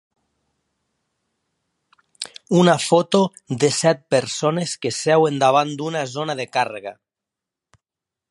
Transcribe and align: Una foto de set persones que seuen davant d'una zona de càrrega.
Una 2.61 2.75
foto 2.85 3.21
de 3.63 3.69
set 3.81 4.01
persones 4.15 4.75
que 4.87 4.95
seuen 5.03 5.39
davant 5.45 5.77
d'una 5.83 6.01
zona 6.15 6.39
de 6.43 6.51
càrrega. 6.57 6.95